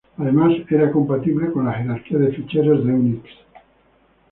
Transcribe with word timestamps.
Además 0.17 0.53
era 0.67 0.91
compatible 0.91 1.51
con 1.51 1.65
la 1.65 1.73
jerarquía 1.73 2.17
de 2.17 2.31
ficheros 2.33 2.83
de 2.83 2.91
Unix. 2.91 3.23